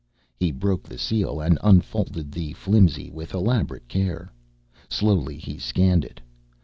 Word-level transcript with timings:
He 0.35 0.49
broke 0.51 0.81
the 0.81 0.97
seal 0.97 1.39
and 1.39 1.59
unfolded 1.63 2.31
the 2.31 2.53
flimsy 2.53 3.11
with 3.11 3.35
elaborate 3.35 3.87
care. 3.87 4.31
Slowly, 4.89 5.37
he 5.37 5.59
scanned 5.59 6.03
it. 6.05 6.19